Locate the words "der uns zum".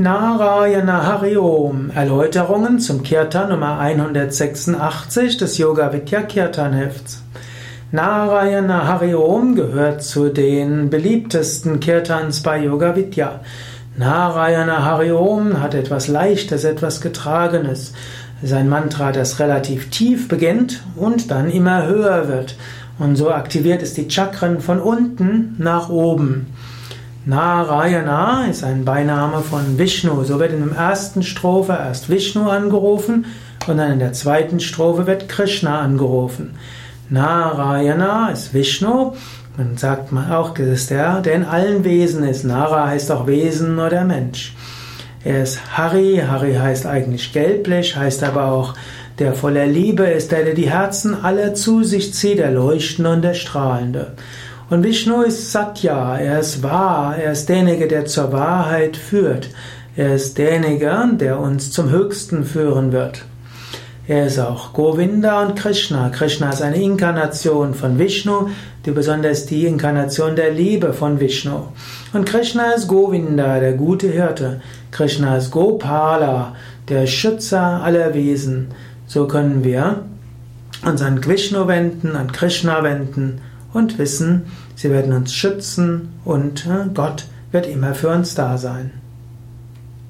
61.14-61.90